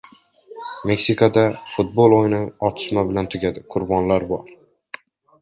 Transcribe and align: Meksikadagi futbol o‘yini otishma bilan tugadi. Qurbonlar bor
Meksikadagi 0.91 1.59
futbol 1.73 2.15
o‘yini 2.21 2.39
otishma 2.71 3.05
bilan 3.11 3.31
tugadi. 3.35 3.65
Qurbonlar 3.77 4.27
bor 4.35 4.51